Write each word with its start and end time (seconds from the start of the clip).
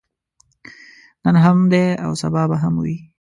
نن 1.23 1.35
هم 1.45 1.59
دی 1.71 1.85
او 2.05 2.11
سبا 2.21 2.43
به 2.49 2.57
هم 2.63 2.73
وي. 2.83 2.97